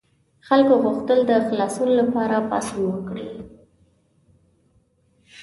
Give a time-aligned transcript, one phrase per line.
[0.47, 3.29] خلکو غوښتل د خلاصون لپاره پاڅون وکړي.